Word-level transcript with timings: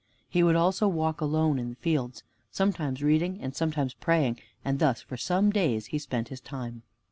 He 0.27 0.41
would 0.41 0.55
also 0.55 0.87
walk 0.87 1.21
alone 1.21 1.59
in 1.59 1.69
the 1.69 1.75
fields, 1.75 2.23
sometimes 2.49 3.03
reading 3.03 3.39
and 3.39 3.55
sometimes 3.55 3.93
praying, 3.93 4.39
and 4.65 4.79
thus 4.79 5.03
for 5.03 5.15
some 5.15 5.51
days 5.51 5.85
he 5.93 5.99
spent 5.99 6.29
his 6.29 6.41
time. 6.41 6.81